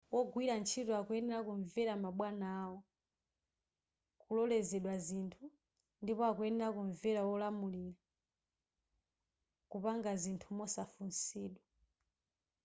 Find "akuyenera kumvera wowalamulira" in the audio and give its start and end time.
6.31-7.99